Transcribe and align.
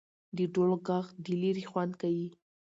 د 0.37 0.39
ډول 0.53 0.71
ږغ 0.87 1.05
د 1.23 1.25
ليري 1.41 1.63
خوند 1.69 1.93
کيي. 2.01 2.27